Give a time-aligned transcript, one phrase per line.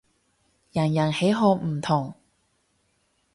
[0.71, 2.15] 人人喜好唔同